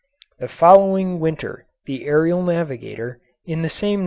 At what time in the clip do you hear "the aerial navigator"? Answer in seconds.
1.85-3.19